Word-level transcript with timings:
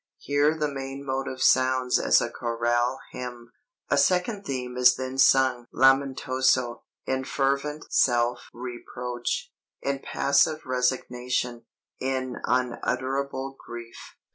"Here 0.17 0.55
the 0.57 0.67
main 0.67 1.05
motive 1.05 1.43
sounds 1.43 1.99
as 1.99 2.21
a 2.21 2.31
choral 2.31 2.97
hymn. 3.11 3.51
A 3.91 3.99
second 3.99 4.43
theme 4.47 4.75
is 4.75 4.95
then 4.95 5.19
sung 5.19 5.67
lamentoso, 5.71 6.81
in 7.05 7.23
fervent 7.23 7.85
self 7.93 8.49
reproach, 8.51 9.51
in 9.79 9.99
passive 9.99 10.65
resignation, 10.65 11.65
in 11.99 12.37
unutterable 12.45 13.55
grief. 13.63 14.15